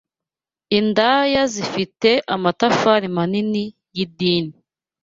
[0.77, 3.63] indaya zifite amatafari manini
[3.95, 4.55] y'idini